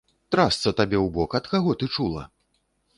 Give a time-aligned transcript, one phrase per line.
[0.35, 2.29] Трасца табе ў бок, ад каго ты чула?